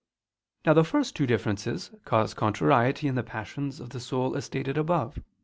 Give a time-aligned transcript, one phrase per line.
[0.65, 4.75] Now the first two differences cause contrariety in the passions of the soul, as stated
[4.75, 5.21] above (A.